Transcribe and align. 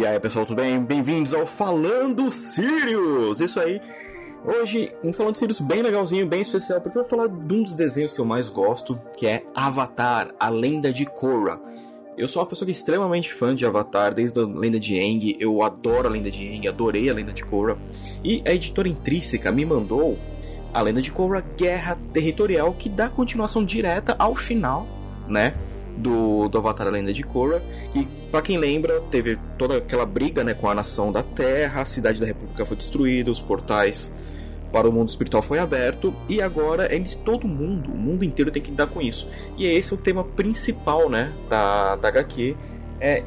E 0.00 0.06
aí 0.06 0.18
pessoal, 0.18 0.46
tudo 0.46 0.56
bem? 0.56 0.82
Bem-vindos 0.82 1.34
ao 1.34 1.46
Falando 1.46 2.32
Sirius! 2.32 3.38
Isso 3.38 3.60
aí. 3.60 3.82
Hoje, 4.46 4.90
um 5.04 5.12
Falando 5.12 5.36
Sirius 5.36 5.60
bem 5.60 5.82
legalzinho, 5.82 6.26
bem 6.26 6.40
especial, 6.40 6.80
porque 6.80 6.96
eu 6.96 7.02
vou 7.02 7.10
falar 7.10 7.26
de 7.26 7.54
um 7.54 7.62
dos 7.62 7.74
desenhos 7.74 8.14
que 8.14 8.18
eu 8.18 8.24
mais 8.24 8.48
gosto, 8.48 8.98
que 9.14 9.26
é 9.26 9.42
Avatar, 9.54 10.34
a 10.40 10.48
Lenda 10.48 10.90
de 10.90 11.04
Korra. 11.04 11.60
Eu 12.16 12.26
sou 12.28 12.40
uma 12.40 12.48
pessoa 12.48 12.64
que 12.64 12.72
é 12.72 12.72
extremamente 12.72 13.30
fã 13.30 13.54
de 13.54 13.66
Avatar, 13.66 14.14
desde 14.14 14.40
a 14.40 14.46
Lenda 14.46 14.80
de 14.80 14.98
Aang, 14.98 15.36
eu 15.38 15.62
adoro 15.62 16.08
a 16.08 16.10
Lenda 16.10 16.30
de 16.30 16.48
Aang, 16.48 16.66
adorei 16.66 17.10
a 17.10 17.12
Lenda 17.12 17.34
de 17.34 17.44
Korra. 17.44 17.76
E 18.24 18.42
a 18.46 18.54
editora 18.54 18.88
Intrínseca 18.88 19.52
me 19.52 19.66
mandou 19.66 20.16
a 20.72 20.80
Lenda 20.80 21.02
de 21.02 21.12
Korra 21.12 21.44
Guerra 21.58 21.98
Territorial, 22.10 22.72
que 22.72 22.88
dá 22.88 23.10
continuação 23.10 23.62
direta 23.62 24.16
ao 24.18 24.34
final, 24.34 24.86
né? 25.28 25.52
Do, 25.96 26.48
do 26.48 26.58
Avatar 26.58 26.86
a 26.86 26.90
Lenda 26.90 27.12
de 27.12 27.22
Korra. 27.22 27.62
E 27.94 28.06
para 28.30 28.42
quem 28.42 28.58
lembra, 28.58 29.00
teve 29.10 29.38
toda 29.58 29.78
aquela 29.78 30.06
briga 30.06 30.42
né, 30.42 30.54
com 30.54 30.68
a 30.68 30.74
nação 30.74 31.12
da 31.12 31.22
Terra, 31.22 31.82
a 31.82 31.84
cidade 31.84 32.20
da 32.20 32.26
República 32.26 32.64
foi 32.64 32.76
destruída, 32.76 33.30
os 33.30 33.40
portais 33.40 34.12
para 34.72 34.88
o 34.88 34.92
mundo 34.92 35.08
espiritual 35.08 35.42
foi 35.42 35.58
aberto 35.58 36.14
e 36.28 36.40
agora 36.40 36.94
eles 36.94 37.14
todo 37.14 37.46
mundo, 37.46 37.90
o 37.90 37.96
mundo 37.96 38.24
inteiro 38.24 38.50
tem 38.50 38.62
que 38.62 38.70
lidar 38.70 38.86
com 38.86 39.00
isso. 39.00 39.28
E 39.58 39.66
esse 39.66 39.92
é 39.92 39.96
o 39.96 39.98
tema 39.98 40.24
principal, 40.24 41.10
né, 41.10 41.32
da, 41.48 41.96
da 41.96 42.08
HQ, 42.08 42.56
é 43.00 43.22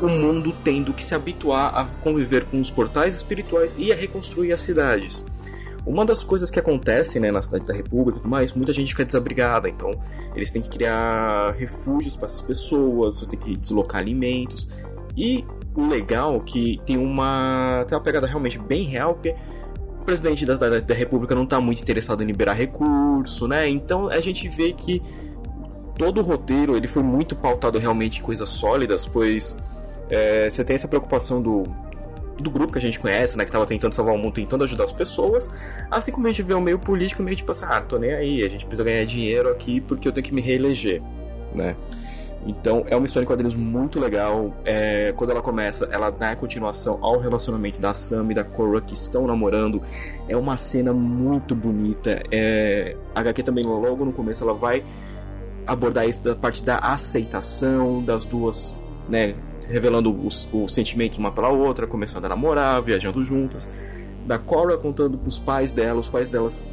o 0.00 0.08
mundo 0.08 0.54
tendo 0.64 0.92
que 0.92 1.02
se 1.02 1.14
habituar 1.14 1.76
a 1.76 1.84
conviver 1.84 2.44
com 2.44 2.60
os 2.60 2.70
portais 2.70 3.16
espirituais 3.16 3.76
e 3.78 3.92
a 3.92 3.96
reconstruir 3.96 4.52
as 4.52 4.60
cidades. 4.60 5.26
Uma 5.86 6.04
das 6.04 6.22
coisas 6.22 6.50
que 6.50 6.58
acontece 6.58 7.18
né, 7.18 7.30
na 7.30 7.40
cidade 7.40 7.64
da 7.64 7.72
República 7.72 8.18
e 8.18 8.22
tudo 8.22 8.30
mais, 8.30 8.52
muita 8.52 8.72
gente 8.72 8.88
fica 8.88 9.04
desabrigada, 9.04 9.68
então 9.68 9.90
eles 10.34 10.50
têm 10.50 10.60
que 10.60 10.68
criar 10.68 11.52
refúgios 11.52 12.16
para 12.16 12.26
essas 12.26 12.42
pessoas, 12.42 13.26
tem 13.26 13.38
que 13.38 13.56
deslocar 13.56 14.00
alimentos. 14.00 14.68
E 15.16 15.44
o 15.74 15.86
legal 15.86 16.36
é 16.36 16.40
que 16.40 16.80
tem 16.84 16.96
uma, 16.96 17.84
tem 17.88 17.96
uma 17.96 18.04
pegada 18.04 18.26
realmente 18.26 18.58
bem 18.58 18.84
real, 18.84 19.14
porque 19.14 19.34
o 20.00 20.04
presidente 20.04 20.44
da, 20.44 20.56
da, 20.56 20.80
da 20.80 20.94
República 20.94 21.34
não 21.34 21.44
está 21.44 21.60
muito 21.60 21.82
interessado 21.82 22.22
em 22.22 22.26
liberar 22.26 22.54
recurso, 22.54 23.48
né? 23.48 23.68
Então 23.68 24.08
a 24.08 24.20
gente 24.20 24.48
vê 24.48 24.72
que 24.72 25.02
todo 25.96 26.20
o 26.20 26.22
roteiro 26.22 26.76
ele 26.76 26.86
foi 26.86 27.02
muito 27.02 27.34
pautado 27.34 27.78
realmente 27.78 28.20
em 28.20 28.22
coisas 28.22 28.48
sólidas, 28.48 29.06
pois 29.06 29.58
é, 30.10 30.48
você 30.48 30.64
tem 30.64 30.76
essa 30.76 30.88
preocupação 30.88 31.42
do, 31.42 31.64
do 32.42 32.50
grupo 32.50 32.72
que 32.72 32.78
a 32.78 32.82
gente 32.82 32.98
conhece, 32.98 33.36
né, 33.36 33.44
que 33.44 33.52
tava 33.52 33.66
tentando 33.66 33.94
salvar 33.94 34.14
o 34.14 34.18
mundo, 34.18 34.34
tentando 34.34 34.64
ajudar 34.64 34.84
as 34.84 34.92
pessoas, 34.92 35.48
assim 35.90 36.12
como 36.12 36.26
a 36.26 36.30
gente 36.30 36.42
vê 36.42 36.54
o 36.54 36.60
meio 36.60 36.78
político 36.78 37.22
meio 37.22 37.36
tipo 37.36 37.50
assim, 37.50 37.64
ah, 37.66 37.80
tô 37.80 37.98
nem 37.98 38.12
aí, 38.12 38.44
a 38.44 38.48
gente 38.48 38.64
precisa 38.66 38.84
ganhar 38.84 39.04
dinheiro 39.04 39.50
aqui 39.50 39.80
porque 39.80 40.08
eu 40.08 40.12
tenho 40.12 40.24
que 40.24 40.34
me 40.34 40.40
reeleger, 40.40 41.02
né? 41.54 41.76
Então 42.46 42.84
é 42.88 42.96
uma 42.96 43.04
história 43.04 43.24
em 43.24 43.26
quadrinhos 43.26 43.54
muito 43.54 43.98
legal. 43.98 44.54
É, 44.64 45.12
quando 45.16 45.30
ela 45.30 45.42
começa, 45.42 45.86
ela 45.90 46.10
dá 46.10 46.34
continuação 46.36 46.98
ao 47.02 47.18
relacionamento 47.18 47.80
da 47.80 47.92
Sam 47.92 48.28
e 48.30 48.34
da 48.34 48.44
Korra 48.44 48.80
que 48.80 48.94
estão 48.94 49.26
namorando. 49.26 49.82
É 50.28 50.36
uma 50.36 50.56
cena 50.56 50.92
muito 50.92 51.54
bonita. 51.54 52.22
É, 52.30 52.96
a 53.14 53.20
HQ 53.20 53.42
também, 53.42 53.64
logo 53.64 54.04
no 54.04 54.12
começo, 54.12 54.44
ela 54.44 54.54
vai 54.54 54.84
abordar 55.66 56.08
isso 56.08 56.20
da 56.20 56.34
parte 56.34 56.62
da 56.62 56.78
aceitação 56.78 58.02
das 58.02 58.24
duas, 58.24 58.74
né? 59.08 59.34
revelando 59.68 60.10
os, 60.10 60.48
o 60.52 60.66
sentimento 60.66 61.18
uma 61.18 61.30
pela 61.30 61.50
outra, 61.50 61.86
começando 61.86 62.24
a 62.24 62.28
namorar, 62.30 62.80
viajando 62.82 63.24
juntas. 63.24 63.68
Da 64.26 64.38
Cora 64.38 64.76
contando 64.76 65.16
para 65.18 65.28
os 65.28 65.38
pais 65.38 65.72
dela, 65.72 66.00
os 66.00 66.08
pais 66.08 66.30
delas 66.30 66.64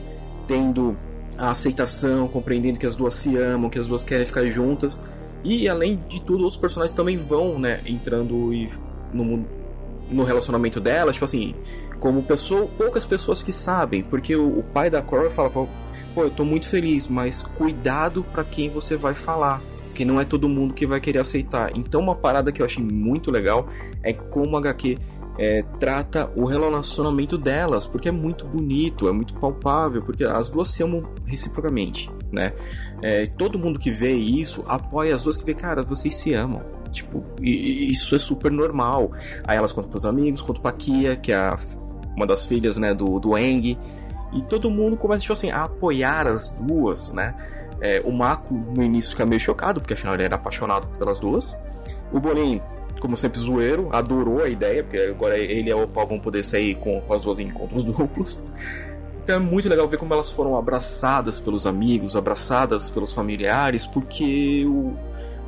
tendo 0.47 0.97
a 1.38 1.52
aceitação, 1.52 2.28
compreendendo 2.28 2.80
que 2.80 2.86
as 2.86 2.95
duas 2.95 3.13
se 3.13 3.36
amam, 3.38 3.69
que 3.69 3.80
as 3.80 3.88
duas 3.88 4.03
querem 4.03 4.25
ficar 4.25 4.45
juntas. 4.45 5.00
E 5.44 5.67
além 5.67 6.02
de 6.08 6.22
tudo, 6.22 6.45
os 6.45 6.58
personagens 6.58 6.94
também 6.94 7.17
vão, 7.17 7.59
né, 7.59 7.81
entrando 7.86 8.53
e 8.53 8.69
no, 9.13 9.45
no 10.09 10.23
relacionamento 10.23 10.80
dela, 10.80 11.11
tipo 11.11 11.25
assim, 11.25 11.53
como 12.00 12.23
pessoa, 12.23 12.67
poucas 12.78 13.06
pessoas 13.06 13.44
que 13.44 13.53
sabem, 13.53 14.02
porque 14.03 14.35
o, 14.35 14.59
o 14.59 14.63
pai 14.63 14.90
da 14.90 15.02
Cora 15.02 15.29
fala, 15.29 15.50
pô, 15.50 15.67
eu 16.17 16.31
tô 16.31 16.44
muito 16.44 16.67
feliz, 16.67 17.07
mas 17.07 17.44
cuidado 17.44 18.23
para 18.31 18.44
quem 18.44 18.69
você 18.69 18.96
vai 18.96 19.13
falar 19.13 19.62
porque 19.95 20.03
não 20.03 20.19
é 20.19 20.25
todo 20.25 20.50
mundo 20.50 20.73
que 20.73 20.85
vai 20.85 21.00
querer 21.00 21.19
aceitar. 21.19 21.72
Então, 21.73 22.01
uma 22.01 22.16
parada 22.16 22.51
que 22.51 22.61
eu 22.61 22.66
achei 22.66 22.83
muito 22.83 23.31
legal 23.31 23.69
é 24.03 24.11
como 24.11 24.57
a 24.57 24.59
HQ 24.59 25.00
é, 25.39 25.63
trata 25.79 26.29
o 26.35 26.44
relacionamento 26.44 27.38
delas, 27.38 27.88
porque 27.88 28.09
é 28.09 28.11
muito 28.11 28.45
bonito, 28.45 29.07
é 29.07 29.13
muito 29.13 29.34
palpável, 29.35 30.01
porque 30.01 30.25
as 30.25 30.50
duas 30.50 30.67
se 30.67 30.84
amam 30.84 31.05
reciprocamente, 31.25 32.11
né? 32.29 32.51
É, 33.01 33.25
todo 33.25 33.57
mundo 33.57 33.79
que 33.79 33.89
vê 33.89 34.11
isso 34.11 34.66
apoia 34.67 35.16
as 35.16 35.23
duas 35.23 35.38
que 35.38 35.45
vê, 35.45 35.53
cara, 35.53 35.81
vocês 35.81 36.13
se 36.13 36.34
amam. 36.34 36.61
Tipo, 36.91 37.23
e, 37.41 37.51
e 37.88 37.91
isso 37.91 38.13
é 38.16 38.19
super 38.19 38.51
normal. 38.51 39.13
Aí 39.45 39.55
elas 39.55 39.72
contam 39.72 39.89
pros 39.89 40.05
amigos, 40.05 40.41
contam 40.41 40.61
pra 40.61 40.73
Kia, 40.73 41.16
que 41.16 41.31
é 41.31 41.35
a, 41.35 41.57
uma 42.17 42.28
das 42.28 42.45
filhas, 42.45 42.75
né, 42.75 42.94
do, 42.94 43.17
do 43.17 43.38
Eng. 43.38 43.78
E 44.34 44.41
todo 44.41 44.69
mundo 44.69 44.97
começa, 44.97 45.22
tipo 45.22 45.31
assim, 45.31 45.51
a 45.51 45.63
apoiar 45.63 46.28
as 46.28 46.50
duas, 46.50 47.13
né? 47.13 47.34
É, 47.81 48.02
o 48.06 48.12
Mako 48.12 48.53
no 48.53 48.84
início 48.84 49.12
fica 49.12 49.25
meio 49.25 49.40
chocado, 49.40 49.80
porque 49.80 49.94
afinal 49.94 50.16
ele 50.16 50.24
era 50.24 50.36
apaixonado 50.36 50.88
pelas 50.97 51.19
duas. 51.19 51.56
O 52.12 52.19
Bonin, 52.19 52.62
como 53.00 53.18
sempre 53.18 53.40
zoeiro, 53.40 53.90
adorou 53.91 54.41
a 54.41 54.50
ideia, 54.50 54.84
porque 54.84 54.97
agora 54.97 55.38
ele 55.38 55.69
e 55.69 55.72
a 55.72 55.78
Opal 55.78 56.08
vão 56.08 56.19
poder 56.19 56.44
sair 56.44 56.75
com, 56.75 57.02
com 57.02 57.14
as 57.14 57.22
duas 57.22 57.40
em 57.40 57.47
encontros 57.47 57.84
duplos. 57.85 58.41
Então 59.24 59.38
é 59.38 59.40
muito 59.40 59.68
legal 59.68 59.88
ver 59.88 59.97
como 59.97 60.14
elas 60.14 60.31
foram 60.31 60.56
abraçadas 60.56 61.40
pelos 61.40 61.66
amigos, 61.66 62.16
abraçadas 62.16 62.91
pelos 62.91 63.12
familiares, 63.12 63.84
porque 63.84 64.64
o, 64.68 64.94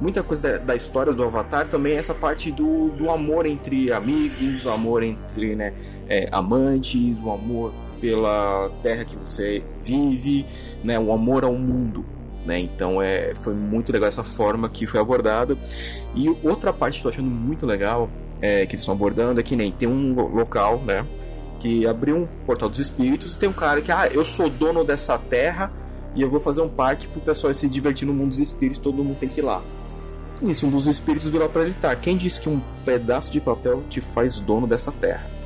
muita 0.01 0.23
coisa 0.23 0.41
da, 0.41 0.57
da, 0.57 0.75
história 0.75 1.13
do 1.13 1.23
Avatar 1.23 1.67
também 1.67 1.93
é 1.93 1.97
essa 1.97 2.13
parte 2.13 2.51
do, 2.51 2.89
do 2.89 3.11
amor 3.11 3.45
entre 3.45 3.91
amigos, 3.91 4.65
o 4.65 4.71
amor 4.71 5.03
entre 5.03 5.55
né, 5.55 5.73
é, 6.09 6.27
amantes, 6.31 7.15
o 7.23 7.31
amor 7.31 7.71
pela 8.01 8.69
terra 8.81 9.05
que 9.05 9.15
você 9.15 9.63
vive, 9.83 10.45
né, 10.83 10.99
o 10.99 11.11
amor 11.11 11.43
ao 11.43 11.53
mundo. 11.53 12.05
Né? 12.47 12.59
Então 12.61 13.01
é, 13.01 13.33
foi 13.43 13.53
muito 13.53 13.91
legal 13.91 14.07
essa 14.07 14.23
forma 14.23 14.69
que 14.69 14.87
foi 14.87 15.01
abordada. 15.01 15.57
E 16.15 16.29
outra 16.41 16.71
parte 16.71 17.01
que 17.01 17.05
eu 17.05 17.11
tô 17.11 17.15
achando 17.15 17.29
muito 17.29 17.65
legal 17.65 18.09
é, 18.41 18.65
que 18.65 18.71
eles 18.71 18.81
estão 18.81 18.95
abordando 18.95 19.39
é 19.39 19.43
que 19.43 19.53
nem 19.53 19.69
tem 19.69 19.87
um 19.87 20.15
local, 20.33 20.79
né? 20.79 21.05
Que 21.59 21.85
abriu 21.85 22.15
um 22.15 22.27
portal 22.45 22.69
dos 22.69 22.79
espíritos 22.79 23.35
e 23.35 23.37
tem 23.37 23.49
um 23.49 23.53
cara 23.53 23.81
que, 23.81 23.91
ah, 23.91 24.07
eu 24.07 24.23
sou 24.23 24.49
dono 24.49 24.85
dessa 24.85 25.17
terra 25.17 25.73
e 26.15 26.21
eu 26.21 26.29
vou 26.29 26.39
fazer 26.39 26.61
um 26.61 26.69
parque 26.69 27.05
pro 27.07 27.19
pessoal 27.19 27.53
se 27.53 27.67
divertir 27.67 28.07
no 28.07 28.13
mundo 28.13 28.29
dos 28.29 28.39
espíritos, 28.39 28.81
todo 28.81 29.03
mundo 29.03 29.17
tem 29.19 29.27
que 29.27 29.41
ir 29.41 29.43
lá. 29.43 29.61
Isso, 30.41 30.65
um 30.65 30.69
dos 30.69 30.87
espíritos 30.87 31.27
virou 31.27 31.49
para 31.49 31.63
ele, 31.63 31.73
tá, 31.73 31.95
quem 31.95 32.15
disse 32.15 32.39
que 32.39 32.47
um 32.47 32.61
pedaço 32.85 33.29
de 33.29 33.41
papel 33.41 33.83
te 33.89 33.99
faz 33.99 34.39
dono 34.39 34.67
dessa 34.67 34.91
terra? 34.91 35.36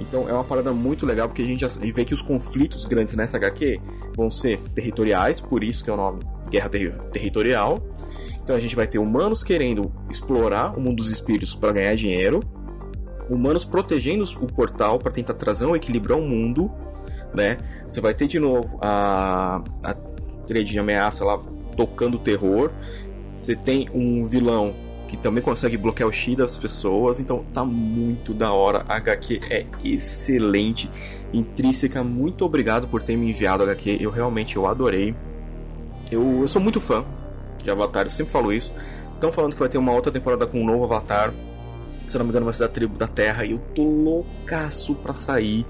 Então 0.00 0.28
é 0.28 0.32
uma 0.32 0.44
parada 0.44 0.72
muito 0.72 1.04
legal 1.04 1.28
porque 1.28 1.42
a 1.42 1.44
gente 1.44 1.60
já 1.60 1.68
vê 1.68 2.04
que 2.04 2.14
os 2.14 2.22
conflitos 2.22 2.84
grandes 2.84 3.14
nessa 3.14 3.36
HQ 3.36 3.80
vão 4.16 4.30
ser 4.30 4.58
territoriais, 4.74 5.40
por 5.40 5.62
isso 5.62 5.84
que 5.84 5.90
é 5.90 5.92
o 5.92 5.96
nome 5.96 6.24
Guerra 6.48 6.68
Ter 6.68 6.92
Territorial. 7.12 7.82
Então 8.42 8.56
a 8.56 8.60
gente 8.60 8.74
vai 8.74 8.86
ter 8.86 8.98
humanos 8.98 9.44
querendo 9.44 9.92
explorar 10.10 10.76
o 10.76 10.80
mundo 10.80 10.96
dos 10.96 11.10
espíritos 11.10 11.54
para 11.54 11.72
ganhar 11.72 11.94
dinheiro, 11.94 12.40
humanos 13.28 13.64
protegendo 13.64 14.24
o 14.40 14.46
portal 14.46 14.98
para 14.98 15.12
tentar 15.12 15.34
trazer 15.34 15.66
um 15.66 15.76
equilíbrio 15.76 16.16
ao 16.16 16.22
mundo, 16.22 16.70
né? 17.34 17.58
Você 17.86 18.00
vai 18.00 18.14
ter 18.14 18.26
de 18.26 18.40
novo 18.40 18.78
a, 18.80 19.62
a 19.84 19.94
de 20.52 20.78
ameaça 20.80 21.24
lá 21.24 21.40
tocando 21.76 22.18
terror. 22.18 22.72
Você 23.36 23.54
tem 23.54 23.88
um 23.94 24.26
vilão 24.26 24.74
que 25.10 25.16
também 25.16 25.42
consegue 25.42 25.76
bloquear 25.76 26.08
o 26.08 26.12
X 26.12 26.36
das 26.36 26.56
pessoas, 26.56 27.18
então 27.18 27.44
tá 27.52 27.64
muito 27.64 28.32
da 28.32 28.52
hora. 28.52 28.84
A 28.88 28.94
HQ 28.94 29.40
é 29.50 29.66
excelente, 29.84 30.88
intrínseca. 31.32 32.04
Muito 32.04 32.44
obrigado 32.44 32.86
por 32.86 33.02
ter 33.02 33.16
me 33.16 33.28
enviado 33.28 33.64
a 33.64 33.66
HQ, 33.66 33.98
eu 34.00 34.08
realmente 34.08 34.54
eu 34.54 34.68
adorei. 34.68 35.12
Eu, 36.12 36.42
eu 36.42 36.46
sou 36.46 36.62
muito 36.62 36.80
fã 36.80 37.04
de 37.60 37.68
Avatar, 37.72 38.06
eu 38.06 38.10
sempre 38.10 38.30
falo 38.30 38.52
isso. 38.52 38.72
Estão 39.12 39.32
falando 39.32 39.52
que 39.52 39.58
vai 39.58 39.68
ter 39.68 39.78
uma 39.78 39.92
outra 39.92 40.12
temporada 40.12 40.46
com 40.46 40.60
um 40.60 40.64
novo 40.64 40.84
Avatar. 40.84 41.32
Se 42.06 42.16
não 42.16 42.24
me 42.24 42.30
engano, 42.30 42.44
vai 42.44 42.54
ser 42.54 42.62
da 42.62 42.68
tribo 42.68 42.96
da 42.96 43.08
Terra. 43.08 43.44
E 43.44 43.50
eu 43.50 43.58
tô 43.74 43.82
loucaço 43.82 44.94
pra 44.94 45.12
sair. 45.12 45.66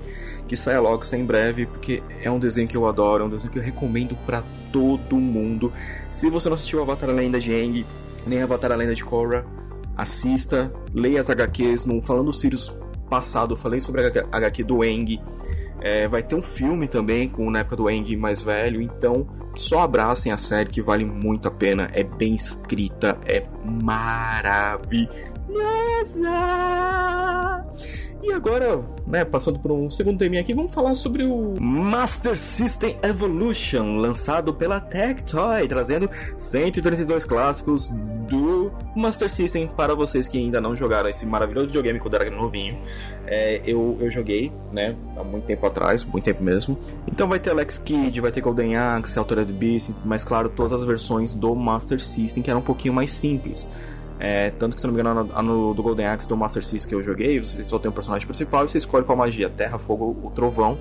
Que 0.47 0.55
saia 0.55 0.81
logo, 0.81 1.03
saia 1.03 1.21
em 1.21 1.25
breve, 1.25 1.65
porque 1.65 2.03
é 2.23 2.31
um 2.31 2.39
desenho 2.39 2.69
que 2.69 2.77
eu 2.77 2.87
adoro, 2.87 3.25
é 3.25 3.27
um 3.27 3.31
desenho 3.31 3.51
que 3.51 3.59
eu 3.59 3.63
recomendo 3.63 4.17
para 4.27 4.43
todo 4.71 5.17
mundo. 5.17 5.73
Se 6.11 6.29
você 6.29 6.49
não 6.49 6.57
assistiu 6.57 6.83
Avatar 6.83 7.09
Lenda 7.09 7.41
de 7.41 7.53
Aang, 7.53 7.87
nem 8.27 8.43
Avatar 8.43 8.73
a 8.73 8.77
Lenda 8.77 8.95
de 8.95 9.05
Korra, 9.05 9.45
assista, 9.97 10.73
leia 10.95 11.21
as 11.21 11.31
HQs. 11.31 11.85
No 11.85 12.03
Falando 12.03 12.33
Sirius 12.33 12.75
passado 13.09 13.55
eu 13.55 13.59
falei 13.59 13.81
sobre 13.81 14.07
a 14.07 14.37
HQ 14.37 14.65
do 14.65 14.85
Eng. 14.85 15.21
É, 15.81 16.07
vai 16.07 16.23
ter 16.23 16.35
um 16.35 16.43
filme 16.43 16.87
também 16.87 17.29
com 17.29 17.51
na 17.51 17.61
época 17.61 17.77
do 17.77 17.89
Eng 17.89 18.15
mais 18.17 18.43
velho, 18.43 18.83
então 18.83 19.27
só 19.57 19.81
abracem 19.81 20.31
a 20.31 20.37
série 20.37 20.69
que 20.69 20.83
vale 20.83 21.05
muito 21.05 21.49
a 21.49 21.51
pena. 21.51 21.91
É 21.93 22.03
bem 22.03 22.35
escrita, 22.35 23.19
é 23.25 23.45
maravilhosa. 23.65 25.30
E 28.23 28.33
agora, 28.33 28.85
né, 29.07 29.25
passando 29.25 29.59
por 29.59 29.73
um 29.73 29.89
segundo 29.89 30.19
tema 30.19 30.39
aqui, 30.39 30.53
vamos 30.53 30.75
falar 30.75 30.95
sobre 30.95 31.25
o 31.25 31.57
Master 31.59 32.37
System 32.37 32.97
Evolution, 33.03 33.97
lançado 33.97 34.53
pela 34.53 34.79
Tectoy, 34.79 35.67
trazendo 35.67 36.09
132 36.37 37.25
clássicos 37.25 37.91
do 38.29 38.71
Master 38.95 39.31
System 39.31 39.67
para 39.69 39.95
vocês 39.95 40.29
que 40.29 40.39
ainda 40.39 40.61
não 40.61 40.77
jogaram 40.77 41.09
esse 41.09 41.25
maravilhoso 41.25 41.69
videogame 41.69 41.99
quando 41.99 42.15
era 42.15 42.31
novinho. 42.31 42.79
É, 43.27 43.63
eu, 43.65 43.97
eu 43.99 44.11
joguei, 44.11 44.53
né, 44.73 44.95
há 45.17 45.25
muito 45.25 45.47
tempo 45.47 45.67
atrás, 45.67 46.05
muito 46.05 46.23
tempo 46.23 46.43
mesmo. 46.43 46.79
Então 47.09 47.27
vai 47.27 47.39
ter 47.39 47.51
Alex 47.51 47.79
Kidd, 47.79 48.21
vai 48.21 48.31
ter 48.31 48.43
Golden 48.43 48.77
Axe, 48.77 49.19
Altered 49.19 49.51
Beast, 49.51 49.93
mas 50.05 50.23
claro, 50.23 50.51
todas 50.51 50.75
as 50.75 50.85
versões 50.85 51.33
do 51.33 51.55
Master 51.55 52.01
System 52.01 52.43
que 52.43 52.51
eram 52.51 52.61
um 52.61 52.65
pouquinho 52.65 52.93
mais 52.93 53.11
simples. 53.11 53.67
É, 54.23 54.51
tanto 54.51 54.75
que, 54.75 54.83
se 54.83 54.87
não 54.87 54.93
me 54.93 55.01
engano, 55.01 55.25
no, 55.25 55.43
no, 55.43 55.75
do 55.75 55.83
Golden 55.83 56.07
Axe 56.07 56.29
do 56.29 56.37
Master 56.37 56.63
System 56.63 56.91
que 56.91 56.95
eu 56.95 57.03
joguei, 57.03 57.41
você 57.41 57.65
só 57.65 57.79
tem 57.79 57.91
um 57.91 57.95
personagem 57.95 58.27
principal 58.27 58.67
e 58.67 58.69
você 58.69 58.77
escolhe 58.77 59.03
qual 59.07 59.17
magia: 59.17 59.49
terra, 59.49 59.79
fogo 59.79 60.15
ou 60.23 60.31
trovão. 60.31 60.77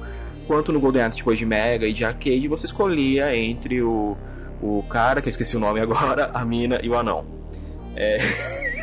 Quanto 0.46 0.74
no 0.74 0.80
Golden 0.80 1.04
Axe, 1.04 1.20
depois 1.20 1.40
de 1.40 1.46
Mega 1.46 1.88
e 1.88 1.94
de 1.94 2.04
Arcade, 2.04 2.48
você 2.50 2.66
escolhia 2.66 3.34
entre 3.34 3.82
o, 3.82 4.18
o 4.62 4.84
cara, 4.90 5.22
que 5.22 5.30
eu 5.30 5.32
esqueci 5.32 5.56
o 5.56 5.60
nome 5.60 5.80
agora, 5.80 6.32
a 6.34 6.44
mina 6.44 6.82
e 6.84 6.90
o 6.90 6.96
anão. 6.98 7.24
É... 7.96 8.20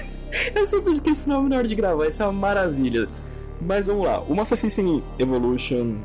eu 0.54 0.64
sempre 0.64 0.92
esqueci 0.92 1.26
o 1.26 1.32
nome 1.32 1.50
na 1.50 1.56
hora 1.58 1.68
de 1.68 1.74
gravar, 1.74 2.06
isso 2.06 2.22
é 2.22 2.26
uma 2.26 2.32
maravilha. 2.32 3.08
Mas 3.60 3.84
vamos 3.84 4.04
lá, 4.04 4.20
o 4.20 4.34
Master 4.34 4.56
System 4.56 5.02
Evolution, 5.18 5.96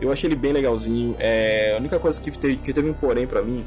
eu 0.00 0.12
achei 0.12 0.28
ele 0.28 0.36
bem 0.36 0.52
legalzinho. 0.52 1.16
É... 1.18 1.74
A 1.74 1.78
única 1.78 1.98
coisa 1.98 2.20
que 2.20 2.30
teve, 2.30 2.56
que 2.56 2.74
teve 2.74 2.90
um 2.90 2.94
porém 2.94 3.26
para 3.26 3.40
mim, 3.40 3.64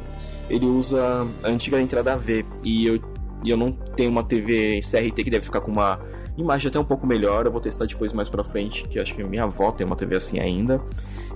ele 0.49 0.67
usa 0.67 1.25
a 1.43 1.47
antiga 1.47 1.81
entrada 1.81 2.13
AV. 2.13 2.45
E 2.63 2.85
eu 2.85 2.99
e 3.43 3.49
eu 3.49 3.57
não 3.57 3.71
tenho 3.71 4.09
uma 4.09 4.23
TV 4.23 4.79
CRT 4.81 5.23
que 5.23 5.29
deve 5.29 5.45
ficar 5.45 5.61
com 5.61 5.71
uma 5.71 5.99
imagem 6.37 6.67
até 6.69 6.79
um 6.79 6.83
pouco 6.83 7.05
melhor. 7.05 7.45
Eu 7.45 7.51
vou 7.51 7.61
testar 7.61 7.85
depois 7.85 8.13
mais 8.13 8.29
pra 8.29 8.43
frente, 8.43 8.87
que 8.87 8.99
acho 8.99 9.13
que 9.13 9.23
minha 9.23 9.43
avó 9.43 9.71
tem 9.71 9.85
uma 9.85 9.95
TV 9.95 10.15
assim 10.15 10.39
ainda. 10.39 10.81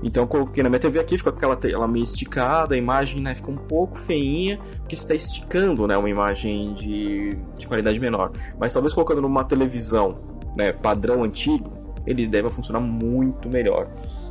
Então 0.02 0.24
eu 0.24 0.28
coloquei 0.28 0.64
na 0.64 0.70
minha 0.70 0.80
TV 0.80 1.00
aqui, 1.00 1.18
fica 1.18 1.32
com 1.32 1.38
aquela 1.38 1.56
tela 1.56 1.88
meio 1.88 2.04
esticada, 2.04 2.76
a 2.76 2.78
imagem 2.78 3.22
né, 3.22 3.36
fica 3.36 3.52
um 3.52 3.58
pouco 3.58 3.98
feinha, 4.00 4.60
porque 4.80 4.96
está 4.96 5.14
esticando 5.14 5.88
né, 5.88 5.98
uma 5.98 6.10
imagem 6.10 6.74
de, 6.76 7.38
de 7.58 7.68
qualidade 7.68 8.00
menor. 8.00 8.32
Mas 8.60 8.74
talvez 8.74 8.94
colocando 8.94 9.22
numa 9.22 9.44
televisão 9.44 10.18
né, 10.58 10.72
padrão 10.72 11.24
antigo, 11.24 11.72
ele 12.06 12.28
deve 12.28 12.50
funcionar 12.52 12.82
muito 12.82 13.50
melhor. 13.50 13.88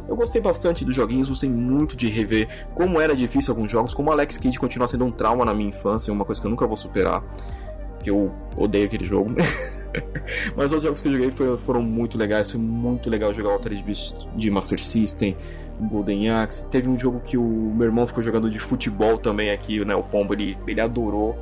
Eu 0.08 0.16
gostei 0.16 0.42
bastante 0.42 0.84
dos 0.84 0.94
joguinhos, 0.94 1.28
gostei 1.28 1.48
muito 1.48 1.96
de 1.96 2.08
rever 2.08 2.66
como 2.74 3.00
era 3.00 3.14
difícil 3.14 3.52
alguns 3.52 3.70
jogos, 3.70 3.94
como 3.94 4.10
Alex 4.10 4.36
Kidd 4.36 4.58
continua 4.58 4.86
sendo 4.86 5.04
um 5.04 5.12
trauma 5.12 5.44
na 5.44 5.54
minha 5.54 5.70
infância, 5.70 6.12
uma 6.12 6.24
coisa 6.24 6.40
que 6.40 6.46
eu 6.46 6.50
nunca 6.50 6.66
vou 6.66 6.76
superar 6.76 7.22
que 8.02 8.10
eu 8.10 8.30
odeio 8.56 8.86
aquele 8.86 9.06
jogo. 9.06 9.34
Mas 10.56 10.72
os 10.72 10.82
jogos 10.82 11.02
que 11.02 11.08
eu 11.08 11.12
joguei 11.12 11.30
foram, 11.58 11.82
muito 11.82 12.16
legais. 12.18 12.50
Foi 12.50 12.60
muito 12.60 13.08
legal 13.08 13.32
jogar 13.32 13.50
o 13.50 13.52
Altered 13.52 13.82
Beast 13.82 14.26
de 14.34 14.50
Master 14.50 14.80
System, 14.80 15.36
Golden 15.80 16.30
Axe. 16.30 16.68
Teve 16.68 16.88
um 16.88 16.98
jogo 16.98 17.20
que 17.20 17.36
o 17.36 17.42
meu 17.42 17.86
irmão 17.86 18.06
ficou 18.06 18.22
jogando 18.22 18.50
de 18.50 18.58
futebol 18.58 19.18
também 19.18 19.50
aqui, 19.50 19.84
né? 19.84 19.94
O 19.94 20.02
Pombo, 20.02 20.34
ele, 20.34 20.56
ele 20.66 20.80
adorou. 20.80 21.36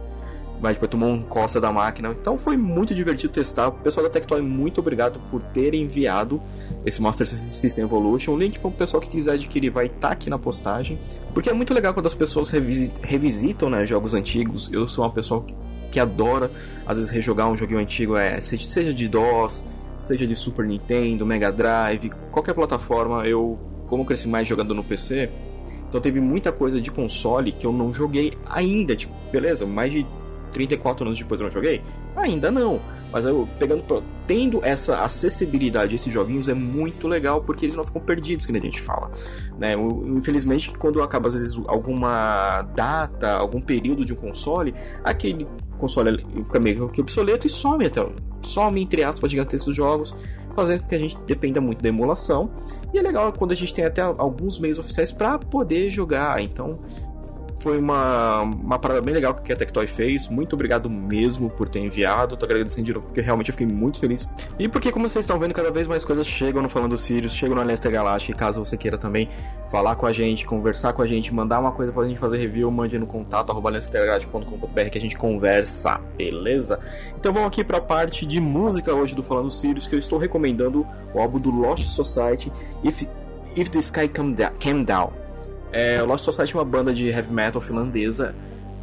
Mas 0.61 0.75
depois 0.75 0.91
tomou 0.91 1.09
um 1.09 1.23
costa 1.23 1.61
da 1.61 1.73
máquina. 1.73 2.15
Então 2.21 2.37
foi 2.37 2.57
muito 2.57 2.95
divertido 2.95 3.33
testar. 3.33 3.69
O 3.69 3.73
pessoal 3.73 4.05
da 4.05 4.11
Tectoy, 4.11 4.43
muito 4.43 4.81
obrigado 4.81 5.19
por 5.31 5.41
ter 5.41 5.75
enviado 5.75 6.41
esse 6.85 7.01
Master 7.01 7.27
System 7.27 7.85
Evolution. 7.85 8.33
O 8.33 8.39
link 8.39 8.59
para 8.59 8.69
o 8.69 8.73
pessoal 8.73 9.01
que 9.01 9.09
quiser 9.09 9.33
adquirir 9.33 9.71
vai 9.71 9.87
estar 9.87 10.09
tá 10.09 10.11
aqui 10.11 10.29
na 10.29 10.39
postagem. 10.39 10.99
Porque 11.33 11.49
é 11.49 11.53
muito 11.53 11.73
legal 11.73 11.95
quando 11.95 12.07
as 12.07 12.15
pessoas 12.15 12.51
revisitam 12.51 13.71
né, 13.71 13.87
jogos 13.87 14.12
antigos. 14.12 14.71
Eu 14.73 14.87
sou 14.89 15.05
uma 15.05 15.11
pessoa 15.11 15.43
que 15.43 15.55
que 15.91 15.99
adora, 15.99 16.51
às 16.87 16.97
vezes, 16.97 17.11
rejogar 17.11 17.51
um 17.51 17.57
joguinho 17.57 17.81
antigo, 17.81 18.17
é, 18.17 18.41
seja 18.41 18.95
de 18.95 19.09
DOS, 19.09 19.65
seja 19.99 20.27
de 20.27 20.37
Super 20.37 20.65
Nintendo, 20.65 21.27
Mega 21.27 21.51
Drive, 21.51 22.11
qualquer 22.31 22.55
plataforma, 22.55 23.27
eu, 23.27 23.59
como 23.89 24.05
cresci 24.05 24.29
mais 24.29 24.47
jogando 24.47 24.75
no 24.75 24.85
PC, 24.85 25.29
então 25.89 26.01
teve 26.01 26.21
muita 26.21 26.53
coisa 26.53 26.81
de 26.81 26.91
console 26.91 27.51
que 27.51 27.67
eu 27.67 27.73
não 27.73 27.93
joguei 27.93 28.33
ainda, 28.49 28.95
tipo, 28.95 29.12
beleza, 29.33 29.67
mais 29.67 29.93
de 29.93 30.07
34 30.50 31.06
anos 31.06 31.19
depois 31.19 31.41
eu 31.41 31.47
não 31.47 31.52
joguei? 31.52 31.82
Ainda 32.17 32.50
não. 32.50 32.81
Mas 33.12 33.25
eu 33.25 33.49
pegando 33.58 33.82
tendo 34.26 34.61
essa 34.62 35.02
acessibilidade 35.02 35.93
a 35.93 35.97
esses 35.97 36.12
joguinhos 36.12 36.49
é 36.49 36.55
muito 36.55 37.08
legal 37.08 37.43
porque 37.43 37.64
eles 37.64 37.75
não 37.75 37.85
ficam 37.85 38.00
perdidos, 38.00 38.47
que 38.47 38.56
a 38.56 38.61
gente 38.61 38.81
fala. 38.81 39.11
Né? 39.58 39.75
Infelizmente, 39.75 40.70
quando 40.79 41.02
acaba 41.02 41.29
às 41.29 41.35
vezes 41.35 41.61
alguma 41.67 42.62
data, 42.75 43.31
algum 43.32 43.61
período 43.61 44.05
de 44.05 44.12
um 44.12 44.17
console, 44.17 44.75
aquele 45.02 45.47
console 45.79 46.25
fica 46.44 46.61
meio 46.61 46.88
que 46.88 47.00
obsoleto 47.00 47.47
e 47.47 47.50
some 47.50 47.85
até. 47.85 48.06
Some, 48.43 48.81
entre 48.81 49.02
aspas, 49.02 49.31
gigantescos 49.31 49.75
jogos, 49.75 50.14
fazendo 50.55 50.82
com 50.82 50.88
que 50.88 50.94
a 50.94 50.99
gente 50.99 51.19
dependa 51.26 51.61
muito 51.61 51.82
da 51.82 51.88
emulação. 51.88 52.50
E 52.93 52.99
é 52.99 53.02
legal 53.02 53.32
quando 53.32 53.52
a 53.52 53.56
gente 53.56 53.75
tem 53.75 53.85
até 53.85 54.02
alguns 54.02 54.58
meios 54.58 54.79
oficiais 54.79 55.11
para 55.11 55.38
poder 55.38 55.91
jogar. 55.91 56.41
Então, 56.41 56.79
foi 57.61 57.79
uma, 57.79 58.43
uma 58.43 58.79
parada 58.79 59.01
bem 59.01 59.15
legal 59.15 59.35
que 59.35 59.53
a 59.53 59.57
Tectoy 59.57 59.87
fez. 59.87 60.29
Muito 60.29 60.55
obrigado 60.55 60.89
mesmo 60.89 61.51
por 61.51 61.69
ter 61.69 61.79
enviado. 61.79 62.37
Tô 62.37 62.47
agradecendo 62.47 62.87
de 62.87 62.95
novo, 62.95 63.07
porque 63.07 63.21
realmente 63.21 63.51
eu 63.51 63.53
fiquei 63.53 63.67
muito 63.67 64.01
feliz. 64.01 64.29
E 64.59 64.69
porque, 64.69 64.91
como 64.91 65.09
vocês 65.09 65.25
estão 65.25 65.39
vendo, 65.39 65.55
cada 65.55 65.71
vez 65.71 65.87
mais 65.87 66.05
coisas 66.05 66.27
chegam 66.27 66.62
no 66.62 66.69
Falando 66.69 66.97
Sirius, 66.97 67.33
chegam 67.33 67.55
no 67.55 67.61
Aliança 67.61 67.91
Galáctica. 67.91 68.33
E 68.33 68.35
caso 68.35 68.59
você 68.65 68.77
queira 68.77 68.97
também 68.97 69.29
falar 69.71 69.95
com 69.95 70.07
a 70.07 70.12
gente, 70.12 70.47
conversar 70.47 70.93
com 70.93 71.03
a 71.03 71.07
gente, 71.07 71.33
mandar 71.33 71.61
uma 71.61 71.73
coisa 71.73 71.93
pra 71.93 72.05
gente 72.05 72.19
fazer 72.19 72.39
review, 72.39 72.71
mande 72.71 72.99
no 72.99 73.07
contato 73.07 73.53
aliançagaláctica.com.br 73.53 74.91
que 74.91 74.99
a 74.99 75.01
gente 75.01 75.17
conversa, 75.17 76.01
beleza? 76.17 76.81
Então 77.19 77.33
vamos 77.33 77.49
aqui 77.49 77.62
pra 77.62 77.81
parte 77.81 78.27
de 78.27 78.41
música 78.41 78.95
hoje 78.95 79.15
do 79.15 79.23
Falando 79.23 79.51
Sirius, 79.51 79.87
que 79.87 79.95
eu 79.95 79.99
estou 79.99 80.19
recomendando 80.19 80.87
o 81.15 81.21
álbum 81.21 81.39
do 81.39 81.51
Lost 81.51 81.87
Society, 81.87 82.51
If, 82.83 83.07
If 83.55 83.69
the 83.69 83.79
Sky 83.79 84.09
Came 84.09 84.85
Down. 84.85 85.20
É, 85.73 86.03
o 86.03 86.07
Lost 86.07 86.25
Society 86.25 86.55
é 86.55 86.59
uma 86.59 86.65
banda 86.65 86.93
de 86.93 87.09
heavy 87.09 87.33
metal 87.33 87.61
finlandesa. 87.61 88.35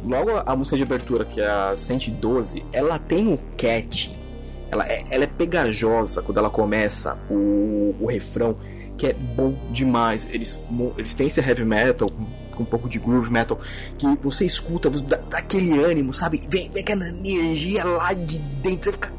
Logo 0.04 0.30
a 0.30 0.56
música 0.56 0.76
de 0.76 0.82
abertura, 0.82 1.24
que 1.24 1.40
é 1.40 1.46
a 1.46 1.76
112, 1.76 2.64
ela 2.72 2.98
tem 2.98 3.26
um 3.26 3.36
cat. 3.56 4.16
Ela 4.70 4.86
é, 4.86 5.04
ela 5.10 5.24
é 5.24 5.26
pegajosa 5.26 6.22
quando 6.22 6.38
ela 6.38 6.50
começa 6.50 7.18
o, 7.30 7.94
o 7.98 8.06
refrão, 8.06 8.56
que 8.96 9.06
é 9.06 9.12
bom 9.12 9.54
demais. 9.70 10.26
Eles, 10.30 10.60
eles 10.96 11.14
têm 11.14 11.26
esse 11.26 11.40
heavy 11.40 11.64
metal 11.64 12.10
com 12.54 12.62
um 12.62 12.66
pouco 12.66 12.88
de 12.88 12.98
groove 12.98 13.30
metal 13.32 13.60
que 13.96 14.06
você 14.20 14.44
escuta, 14.44 14.90
você 14.90 15.04
dá, 15.04 15.16
dá 15.16 15.38
aquele 15.38 15.78
ânimo, 15.82 16.12
sabe? 16.12 16.44
Vem, 16.48 16.70
vem 16.70 16.82
aquela 16.82 17.08
energia 17.08 17.84
lá 17.84 18.12
de 18.12 18.38
dentro, 18.38 18.84
você 18.84 18.92
fica, 18.92 19.12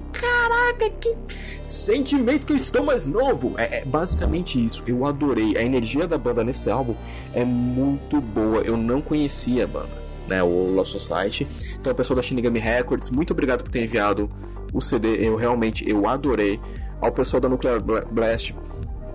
caraca, 0.50 0.90
que 1.00 1.16
sentimento 1.64 2.48
que 2.48 2.54
eu 2.54 2.58
estou 2.58 2.84
mais 2.84 3.06
novo. 3.06 3.54
É, 3.58 3.78
é, 3.78 3.86
basicamente 3.86 4.64
isso. 4.64 4.84
Eu 4.88 5.06
adorei. 5.06 5.56
A 5.56 5.62
energia 5.62 6.08
da 6.08 6.18
banda 6.18 6.44
nesse 6.44 6.70
álbum 6.70 6.96
é 7.34 7.46
muito 7.46 8.20
boa. 8.20 8.62
Eu 8.62 8.76
não 8.76 9.02
conhecia 9.02 9.66
a 9.66 9.68
banda, 9.68 9.90
né? 10.28 10.42
O 10.42 10.74
Lost 10.74 10.92
Society. 10.92 11.48
Então, 11.80 11.94
pessoal 11.94 12.18
da 12.18 12.24
Shinigami 12.24 12.60
Records, 12.60 13.10
muito 13.10 13.32
obrigado 13.32 13.64
por 13.64 13.72
ter 13.72 13.84
enviado 13.84 14.30
o 14.74 14.82
CD. 14.82 15.28
Eu 15.28 15.36
realmente 15.36 15.88
eu 15.88 16.08
adorei. 16.08 16.60
Ao 17.02 17.14
pessoal 17.14 17.40
da 17.40 17.48
Nuclear 17.48 17.82
Blast, 17.82 18.54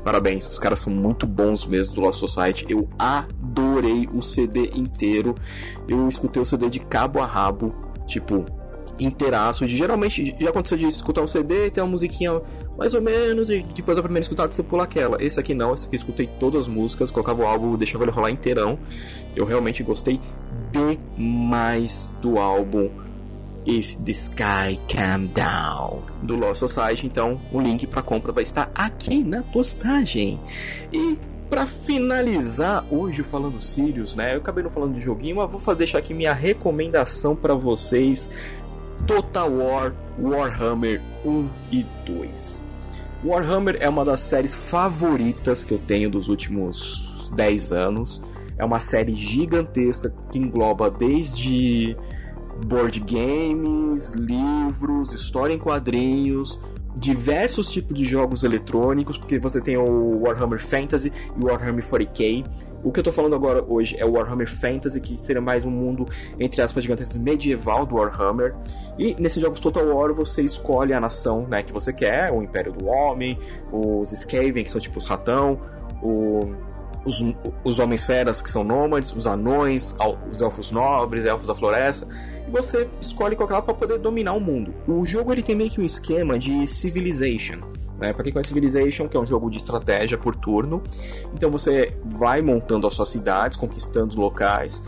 parabéns. 0.03 0.49
Os 0.49 0.59
caras 0.59 0.81
são 0.81 0.91
muito 0.91 1.27
bons 1.27 1.67
mesmo 1.67 1.95
do 1.95 2.01
Lost 2.01 2.19
Society. 2.19 2.65
Eu 2.67 2.89
adorei 2.99 4.09
o 4.15 4.23
CD 4.23 4.71
inteiro. 4.75 5.35
Eu 5.87 6.09
escutei 6.09 6.43
o 6.43 6.47
CD 6.47 6.71
de 6.71 6.81
cabo 6.81 7.21
a 7.21 7.27
rabo. 7.27 7.75
Tipo, 8.07 8.47
inteiraço. 8.99 9.67
De, 9.67 9.77
geralmente 9.77 10.35
já 10.39 10.51
aconteceu 10.51 10.79
de 10.79 10.87
escutar 10.87 11.23
um 11.23 11.27
CD, 11.27 11.71
tem 11.71 11.83
uma 11.83 11.91
musiquinha 11.91 12.41
mais 12.77 12.95
ou 12.95 13.01
menos, 13.01 13.51
e 13.51 13.63
depois 13.75 13.97
da 13.97 14.03
primeira 14.03 14.23
escutada 14.23 14.53
você 14.53 14.63
pula 14.63 14.85
aquela. 14.85 15.23
Esse 15.23 15.39
aqui 15.39 15.55
não, 15.55 15.75
esse 15.75 15.87
aqui 15.87 15.97
eu 15.97 15.99
escutei 15.99 16.29
todas 16.41 16.63
as 16.63 16.69
músicas, 16.69 17.11
colocava 17.11 17.43
o 17.43 17.47
álbum, 17.47 17.77
deixava 17.77 18.05
ele 18.05 18.11
rolar 18.11 18.31
inteirão. 18.31 18.79
Eu 19.35 19.45
realmente 19.45 19.83
gostei 19.83 20.21
demais 20.73 22.13
do 22.21 22.39
álbum 22.39 22.91
If 23.67 23.97
the 23.97 24.13
Sky 24.13 24.79
Came 24.89 25.29
Down 25.29 26.03
do 26.23 26.37
Lost 26.37 26.61
Society. 26.61 27.07
Então 27.07 27.41
o 27.53 27.61
link 27.61 27.87
para 27.87 28.03
compra 28.03 28.33
vai 28.33 28.43
estar 28.43 28.71
aqui 28.75 29.23
na 29.25 29.43
postagem. 29.43 30.39
E 30.93 31.17
para 31.49 31.67
finalizar 31.67 32.85
hoje 32.91 33.23
falando 33.23 33.61
Sirius, 33.61 34.15
né? 34.15 34.35
Eu 34.35 34.39
acabei 34.39 34.63
não 34.65 34.71
falando 34.71 34.95
de 34.95 35.01
joguinho, 35.01 35.37
mas 35.37 35.51
vou 35.51 35.75
deixar 35.75 35.99
aqui 35.99 36.13
minha 36.13 36.33
recomendação 36.33 37.37
para 37.37 37.55
vocês 37.55 38.29
Total 39.07 39.51
War 39.51 39.93
Warhammer 40.19 41.01
1 41.25 41.49
e 41.71 41.85
2. 42.07 42.65
Warhammer 43.23 43.77
é 43.81 43.89
uma 43.89 44.05
das 44.05 44.21
séries 44.21 44.55
favoritas 44.55 45.65
que 45.65 45.75
eu 45.75 45.79
tenho 45.79 46.11
dos 46.11 46.29
últimos 46.29 47.31
10 47.35 47.73
anos. 47.73 48.23
É 48.57 48.65
uma 48.65 48.81
série 48.81 49.15
gigantesca 49.15 50.15
que 50.31 50.39
engloba 50.39 50.91
desde 50.91 51.97
board 52.67 53.01
games, 53.01 54.11
livros, 54.11 55.13
história 55.13 55.53
em 55.53 55.59
quadrinhos, 55.59 56.59
diversos 56.95 57.71
tipos 57.71 57.97
de 57.97 58.05
jogos 58.05 58.45
eletrônicos, 58.45 59.19
porque 59.19 59.39
você 59.39 59.61
tem 59.61 59.77
o 59.77 60.23
Warhammer 60.23 60.59
Fantasy 60.59 61.13
e 61.37 61.43
o 61.43 61.47
Warhammer 61.47 61.83
40k. 61.83 62.45
O 62.85 62.93
que 62.93 63.01
eu 63.01 63.05
tô 63.05 63.13
falando 63.13 63.35
agora 63.35 63.65
hoje 63.67 63.97
é 63.99 64.05
o 64.05 64.13
Warhammer 64.13 64.47
Fantasy, 64.47 65.01
que 65.01 65.21
seria 65.21 65.41
mais 65.41 65.65
um 65.65 65.71
mundo, 65.71 66.07
entre 66.39 66.61
aspas, 66.61 66.83
gigantesco 66.83 67.19
medieval 67.19 67.87
do 67.87 67.97
Warhammer. 67.97 68.55
E 68.99 69.15
nesses 69.19 69.43
jogos 69.43 69.59
Total 69.59 69.87
War 69.87 70.15
você 70.15 70.43
escolhe 70.43 70.93
a 70.93 71.01
nação 71.01 71.47
né, 71.49 71.63
que 71.63 71.73
você 71.73 71.93
quer, 71.93 72.31
o 72.31 72.43
Império 72.43 72.73
do 72.73 72.87
Homem, 72.87 73.39
os 73.73 74.13
Skaven, 74.13 74.63
que 74.63 74.71
são 74.71 74.81
tipo 74.81 74.99
os 74.99 75.07
ratão, 75.07 75.61
o 76.03 76.55
os, 77.05 77.23
os 77.63 77.79
homens 77.79 78.05
feras 78.05 78.41
que 78.41 78.51
são 78.51 78.65
nômades, 78.65 79.15
os 79.15 79.27
anões, 79.27 79.95
os 80.31 80.41
elfos 80.41 80.71
nobres, 80.71 81.25
elfos 81.25 81.49
da 81.49 81.55
floresta, 81.55 82.07
e 82.47 82.51
você 82.51 82.89
escolhe 83.01 83.37
qualquer 83.37 83.61
para 83.63 83.75
poder 83.75 83.99
dominar 83.99 84.33
o 84.33 84.41
mundo. 84.41 84.75
O 84.87 85.05
jogo 85.07 85.33
ele 85.33 85.43
tem 85.43 85.55
meio 85.55 85.71
que 85.71 85.81
um 85.81 85.85
esquema 85.85 86.39
de 86.39 86.67
Civilization. 86.67 87.59
Né? 87.99 88.13
Para 88.13 88.25
quem 88.25 88.33
conhece 88.33 88.49
Civilization, 88.49 89.09
que 89.09 89.17
é 89.17 89.21
um 89.21 89.27
jogo 89.27 89.51
de 89.51 89.57
estratégia 89.57 90.19
por 90.19 90.35
turno, 90.35 90.83
então 91.35 91.51
você 91.51 91.97
vai 92.05 92.43
montando 92.43 92.87
as 92.87 92.95
suas 92.95 93.09
cidades, 93.09 93.57
conquistando 93.57 94.19
locais, 94.19 94.83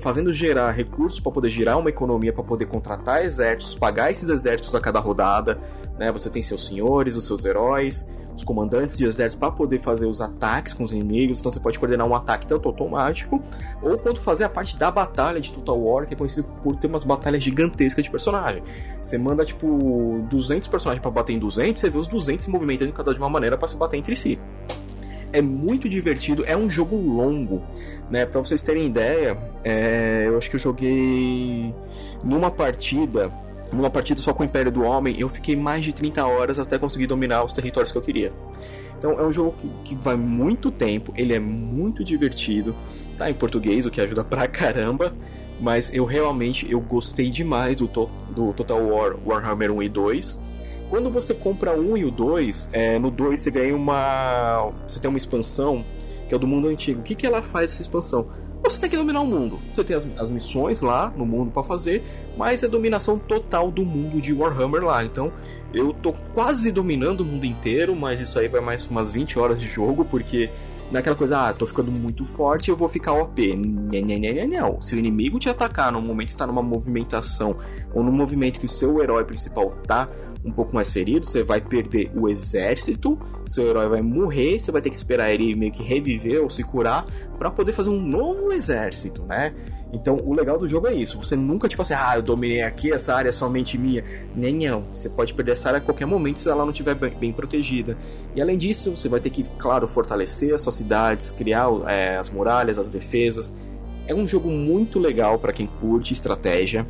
fazendo 0.00 0.32
gerar 0.32 0.72
recursos 0.72 1.20
para 1.20 1.32
poder 1.32 1.48
gerar 1.48 1.76
uma 1.76 1.88
economia 1.88 2.32
para 2.32 2.42
poder 2.42 2.66
contratar 2.66 3.24
exércitos, 3.24 3.74
pagar 3.74 4.10
esses 4.10 4.28
exércitos 4.28 4.74
a 4.74 4.80
cada 4.80 4.98
rodada, 4.98 5.58
né? 5.98 6.10
Você 6.12 6.30
tem 6.30 6.42
seus 6.42 6.66
senhores, 6.66 7.16
os 7.16 7.26
seus 7.26 7.44
heróis, 7.44 8.08
os 8.38 8.44
comandantes 8.44 8.96
de 8.96 9.04
exército 9.04 9.38
para 9.38 9.50
poder 9.50 9.80
fazer 9.80 10.06
os 10.06 10.20
ataques 10.20 10.72
com 10.72 10.84
os 10.84 10.92
inimigos. 10.92 11.40
Então 11.40 11.50
você 11.50 11.60
pode 11.60 11.78
coordenar 11.78 12.06
um 12.06 12.14
ataque 12.14 12.46
tanto 12.46 12.68
automático 12.68 13.42
ou 13.82 13.98
quanto 13.98 14.20
fazer 14.20 14.44
a 14.44 14.48
parte 14.48 14.76
da 14.78 14.90
batalha 14.90 15.40
de 15.40 15.52
Total 15.52 15.78
War, 15.78 16.06
que 16.06 16.14
é 16.14 16.16
conhecido 16.16 16.48
por 16.62 16.76
ter 16.76 16.86
umas 16.86 17.04
batalhas 17.04 17.42
gigantescas 17.42 18.04
de 18.04 18.10
personagem. 18.10 18.62
Você 19.02 19.18
manda 19.18 19.44
tipo 19.44 20.24
200 20.30 20.68
personagens 20.68 21.02
para 21.02 21.10
bater 21.10 21.32
em 21.34 21.38
200, 21.38 21.80
você 21.80 21.90
vê 21.90 21.98
os 21.98 22.08
200 22.08 22.44
se 22.44 22.50
movimentando 22.50 22.92
cada 22.92 23.12
de 23.12 23.18
uma 23.18 23.28
maneira 23.28 23.58
para 23.58 23.68
se 23.68 23.76
bater 23.76 23.96
entre 23.96 24.14
si. 24.14 24.38
É 25.32 25.42
muito 25.42 25.88
divertido, 25.88 26.44
é 26.46 26.56
um 26.56 26.70
jogo 26.70 26.96
longo, 26.96 27.62
né? 28.10 28.24
Para 28.24 28.40
vocês 28.40 28.62
terem 28.62 28.86
ideia, 28.86 29.36
é... 29.62 30.24
eu 30.26 30.38
acho 30.38 30.48
que 30.48 30.56
eu 30.56 30.60
joguei 30.60 31.74
numa 32.24 32.50
partida 32.50 33.30
numa 33.72 33.90
partida 33.90 34.20
só 34.20 34.32
com 34.32 34.42
o 34.42 34.46
Império 34.46 34.72
do 34.72 34.82
Homem, 34.82 35.20
eu 35.20 35.28
fiquei 35.28 35.54
mais 35.54 35.84
de 35.84 35.92
30 35.92 36.24
horas 36.24 36.58
até 36.58 36.78
conseguir 36.78 37.06
dominar 37.06 37.44
os 37.44 37.52
territórios 37.52 37.92
que 37.92 37.98
eu 37.98 38.02
queria. 38.02 38.32
Então 38.96 39.12
é 39.12 39.22
um 39.22 39.32
jogo 39.32 39.54
que, 39.58 39.68
que 39.84 39.94
vai 39.94 40.16
muito 40.16 40.70
tempo, 40.70 41.12
ele 41.16 41.34
é 41.34 41.38
muito 41.38 42.02
divertido, 42.02 42.74
tá 43.16 43.30
em 43.30 43.34
português, 43.34 43.84
o 43.86 43.90
que 43.90 44.00
ajuda 44.00 44.24
pra 44.24 44.48
caramba, 44.48 45.14
mas 45.60 45.92
eu 45.92 46.04
realmente 46.04 46.70
eu 46.70 46.80
gostei 46.80 47.30
demais 47.30 47.76
do, 47.76 47.86
to, 47.86 48.08
do 48.30 48.52
Total 48.52 48.80
War 48.80 49.16
Warhammer 49.24 49.72
1 49.72 49.82
e 49.82 49.88
2. 49.88 50.40
Quando 50.90 51.10
você 51.10 51.34
compra 51.34 51.72
um 51.72 51.96
e 51.96 52.04
o 52.04 52.10
2, 52.10 52.70
é, 52.72 52.98
no 52.98 53.10
2 53.10 53.38
você 53.38 53.50
ganha 53.50 53.76
uma. 53.76 54.72
Você 54.86 54.98
tem 54.98 55.08
uma 55.08 55.18
expansão 55.18 55.84
que 56.26 56.34
é 56.34 56.36
o 56.36 56.40
do 56.40 56.46
mundo 56.46 56.68
antigo. 56.68 57.00
O 57.00 57.02
que, 57.02 57.14
que 57.14 57.26
ela 57.26 57.42
faz 57.42 57.72
essa 57.72 57.82
expansão? 57.82 58.28
você 58.70 58.80
tem 58.80 58.90
que 58.90 58.96
dominar 58.96 59.20
o 59.20 59.26
mundo. 59.26 59.58
Você 59.72 59.82
tem 59.82 59.96
as, 59.96 60.06
as 60.18 60.30
missões 60.30 60.80
lá 60.80 61.12
no 61.16 61.24
mundo 61.24 61.50
para 61.50 61.62
fazer, 61.62 62.02
mas 62.36 62.62
é 62.62 62.68
dominação 62.68 63.18
total 63.18 63.70
do 63.70 63.84
mundo 63.84 64.20
de 64.20 64.32
Warhammer 64.32 64.84
lá. 64.84 65.04
Então, 65.04 65.32
eu 65.72 65.92
tô 65.92 66.12
quase 66.34 66.70
dominando 66.70 67.20
o 67.20 67.24
mundo 67.24 67.44
inteiro, 67.44 67.94
mas 67.96 68.20
isso 68.20 68.38
aí 68.38 68.48
vai 68.48 68.60
mais 68.60 68.86
umas 68.86 69.10
20 69.10 69.38
horas 69.38 69.60
de 69.60 69.66
jogo, 69.66 70.04
porque 70.04 70.50
naquela 70.90 71.16
coisa, 71.16 71.48
ah, 71.48 71.52
tô 71.52 71.66
ficando 71.66 71.90
muito 71.90 72.24
forte, 72.24 72.70
eu 72.70 72.76
vou 72.76 72.88
ficar 72.88 73.12
OP. 73.12 73.56
Não, 73.56 74.80
se 74.80 74.94
o 74.94 74.98
inimigo 74.98 75.38
te 75.38 75.48
atacar 75.48 75.92
no 75.92 76.00
momento 76.00 76.28
está 76.28 76.46
numa 76.46 76.62
movimentação 76.62 77.56
ou 77.94 78.02
no 78.02 78.12
movimento 78.12 78.58
que 78.58 78.66
o 78.66 78.68
seu 78.68 79.02
herói 79.02 79.24
principal 79.24 79.70
tá 79.86 80.08
um 80.48 80.52
pouco 80.52 80.74
mais 80.74 80.90
ferido, 80.90 81.26
você 81.26 81.42
vai 81.42 81.60
perder 81.60 82.10
o 82.14 82.28
exército, 82.28 83.18
seu 83.46 83.66
herói 83.66 83.88
vai 83.88 84.02
morrer, 84.02 84.58
você 84.58 84.72
vai 84.72 84.80
ter 84.80 84.90
que 84.90 84.96
esperar 84.96 85.30
ele 85.30 85.54
meio 85.54 85.72
que 85.72 85.82
reviver 85.82 86.42
ou 86.42 86.50
se 86.50 86.62
curar 86.62 87.06
para 87.38 87.50
poder 87.50 87.72
fazer 87.72 87.90
um 87.90 88.00
novo 88.00 88.52
exército, 88.52 89.22
né? 89.22 89.54
Então, 89.92 90.16
o 90.22 90.34
legal 90.34 90.58
do 90.58 90.68
jogo 90.68 90.86
é 90.86 90.94
isso. 90.94 91.18
Você 91.18 91.34
nunca, 91.34 91.66
tipo 91.66 91.80
assim, 91.80 91.94
ah, 91.94 92.12
eu 92.16 92.22
dominei 92.22 92.62
aqui, 92.62 92.92
essa 92.92 93.14
área 93.14 93.30
é 93.30 93.32
somente 93.32 93.78
minha. 93.78 94.04
Nem 94.36 94.54
não. 94.54 94.84
Você 94.92 95.08
pode 95.08 95.32
perder 95.32 95.52
essa 95.52 95.68
área 95.68 95.78
a 95.78 95.80
qualquer 95.80 96.04
momento 96.04 96.40
se 96.40 96.48
ela 96.48 96.62
não 96.62 96.72
estiver 96.72 96.94
bem, 96.94 97.10
bem, 97.18 97.32
protegida. 97.32 97.96
E 98.34 98.42
além 98.42 98.58
disso, 98.58 98.94
você 98.94 99.08
vai 99.08 99.18
ter 99.18 99.30
que, 99.30 99.44
claro, 99.56 99.88
fortalecer 99.88 100.54
as 100.54 100.60
suas 100.60 100.74
cidades, 100.74 101.30
criar 101.30 101.68
é, 101.86 102.18
as 102.18 102.28
muralhas, 102.28 102.78
as 102.78 102.90
defesas. 102.90 103.52
É 104.06 104.14
um 104.14 104.28
jogo 104.28 104.50
muito 104.50 104.98
legal 104.98 105.38
para 105.38 105.52
quem 105.52 105.66
curte 105.66 106.12
estratégia. 106.12 106.86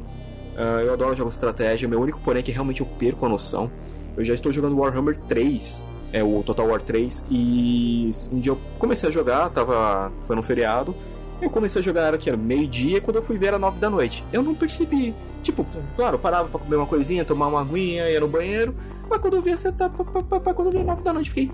Uh, 0.58 0.80
eu 0.80 0.92
adoro 0.92 1.14
jogos 1.14 1.34
de 1.34 1.36
estratégia. 1.36 1.88
Meu 1.88 2.00
único 2.00 2.18
porém 2.20 2.40
é 2.40 2.42
que 2.42 2.50
realmente 2.50 2.80
eu 2.80 2.86
perco 2.86 3.24
a 3.24 3.28
noção. 3.28 3.70
Eu 4.16 4.24
já 4.24 4.34
estou 4.34 4.52
jogando 4.52 4.76
Warhammer 4.76 5.16
3, 5.16 5.86
é 6.12 6.24
o 6.24 6.42
Total 6.42 6.66
War 6.66 6.82
3, 6.82 7.24
e 7.30 8.10
um 8.32 8.40
dia 8.40 8.50
eu 8.50 8.58
comecei 8.76 9.08
a 9.08 9.12
jogar, 9.12 9.48
tava, 9.50 10.10
foi 10.26 10.34
no 10.34 10.42
feriado. 10.42 10.92
Eu 11.40 11.48
comecei 11.48 11.80
a 11.80 11.84
jogar 11.84 12.02
era 12.02 12.18
que 12.18 12.28
era 12.28 12.36
meio-dia, 12.36 13.00
quando 13.00 13.18
eu 13.18 13.22
fui 13.22 13.38
ver 13.38 13.48
era 13.48 13.58
9 13.60 13.78
da 13.78 13.88
noite. 13.88 14.24
Eu 14.32 14.42
não 14.42 14.56
percebi. 14.56 15.14
Tipo, 15.44 15.64
claro, 15.94 16.16
eu 16.16 16.18
parava 16.18 16.48
pra 16.48 16.58
comer 16.58 16.74
uma 16.74 16.86
coisinha, 16.86 17.24
tomar 17.24 17.46
uma 17.46 17.60
aguinha, 17.60 18.10
ia 18.10 18.18
no 18.18 18.26
banheiro. 18.26 18.74
Mas 19.08 19.20
quando 19.20 19.36
eu 19.36 19.42
vi 19.42 19.52
você 19.52 19.70
tá. 19.70 19.88
Quando 19.88 20.66
eu 20.66 20.72
vi 20.72 20.82
9 20.82 21.02
da 21.02 21.12
noite, 21.12 21.30
fiquei. 21.30 21.52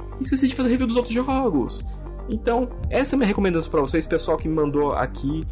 Ah, 0.00 0.16
esqueci 0.18 0.48
de 0.48 0.54
fazer 0.54 0.70
review 0.70 0.86
dos 0.86 0.96
outros 0.96 1.14
jogos. 1.14 1.84
Então, 2.30 2.70
essa 2.88 3.14
é 3.14 3.16
a 3.16 3.18
minha 3.18 3.28
recomendação 3.28 3.70
para 3.70 3.82
vocês, 3.82 4.06
pessoal 4.06 4.38
que 4.38 4.48
me 4.48 4.54
mandou 4.54 4.92
aqui 4.94 5.46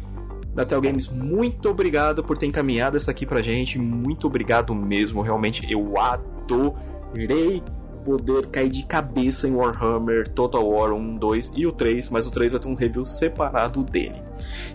da 0.55 0.79
Games, 0.79 1.09
muito 1.09 1.69
obrigado 1.69 2.23
por 2.23 2.37
ter 2.37 2.45
encaminhado 2.45 2.95
essa 2.95 3.11
aqui 3.11 3.25
pra 3.25 3.41
gente. 3.41 3.77
Muito 3.77 4.25
obrigado 4.25 4.73
mesmo. 4.73 5.21
Realmente 5.21 5.69
eu 5.69 5.99
adorei 5.99 7.61
poder 8.05 8.47
cair 8.47 8.69
de 8.69 8.85
cabeça 8.85 9.47
em 9.47 9.53
Warhammer 9.53 10.29
Total 10.29 10.65
War 10.65 10.93
1, 10.93 11.17
2 11.17 11.53
e 11.57 11.67
o 11.67 11.71
3, 11.71 12.09
mas 12.09 12.25
o 12.25 12.31
3 12.31 12.53
vai 12.53 12.61
ter 12.61 12.67
um 12.67 12.75
review 12.75 13.05
separado 13.05 13.83
dele. 13.83 14.21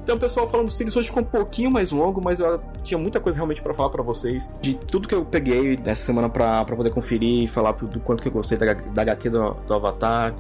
Então, 0.02 0.18
pessoal, 0.18 0.48
falando 0.48 0.66
do 0.66 0.72
Sirius 0.72 0.96
hoje 0.96 1.08
ficou 1.08 1.22
um 1.22 1.26
pouquinho 1.26 1.70
mais 1.70 1.90
longo, 1.92 2.20
mas 2.20 2.40
eu 2.40 2.60
tinha 2.82 2.98
muita 2.98 3.20
coisa 3.20 3.36
realmente 3.36 3.62
para 3.62 3.74
falar 3.74 3.90
para 3.90 4.02
vocês 4.02 4.52
de 4.60 4.74
tudo 4.74 5.06
que 5.06 5.14
eu 5.14 5.24
peguei 5.24 5.76
nessa 5.76 6.04
semana 6.04 6.28
para 6.28 6.64
poder 6.64 6.90
conferir, 6.90 7.48
falar 7.50 7.72
do 7.72 8.00
quanto 8.00 8.22
que 8.22 8.28
eu 8.28 8.32
gostei 8.32 8.56
da, 8.58 8.74
da 8.74 9.02
HQ 9.02 9.30
do, 9.30 9.54
do, 9.66 9.74
Avatar, 9.74 10.34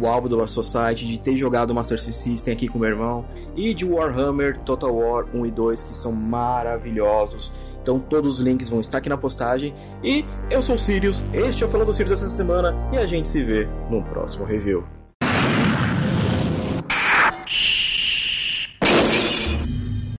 o 0.00 0.06
álbum 0.06 0.28
do 0.28 0.36
Lost 0.36 0.54
Society, 0.54 1.06
de 1.06 1.18
ter 1.18 1.36
jogado 1.36 1.74
Master 1.74 2.00
System 2.00 2.54
aqui 2.54 2.68
com 2.68 2.78
meu 2.78 2.88
irmão 2.88 3.24
e 3.56 3.74
de 3.74 3.84
Warhammer 3.84 4.58
Total 4.60 4.94
War 4.94 5.26
1 5.34 5.46
e 5.46 5.50
2 5.50 5.82
que 5.82 5.94
são 5.94 6.12
maravilhosos. 6.12 7.52
Então 7.82 8.00
todos 8.00 8.38
os 8.38 8.44
links 8.44 8.68
vão 8.68 8.80
estar 8.80 8.98
aqui 8.98 9.08
na 9.08 9.18
postagem. 9.18 9.74
E 10.02 10.24
eu 10.50 10.62
sou 10.62 10.76
o 10.76 10.78
Sirius, 10.78 11.22
este 11.32 11.62
é 11.62 11.66
o 11.66 11.70
Falando 11.70 11.92
Sirius 11.92 12.12
essa 12.12 12.28
semana 12.28 12.74
e 12.92 12.98
a 12.98 13.06
gente 13.06 13.28
se 13.28 13.42
vê 13.42 13.68
no 13.90 14.02
próximo 14.02 14.44
review. 14.44 15.03